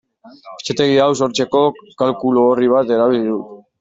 Fitxategi 0.61 0.95
hau 1.03 1.09
sortzeko 1.25 1.61
kalkulu-orri 2.03 2.71
bat 2.77 2.95
erabili 2.97 3.29
dut. 3.29 3.53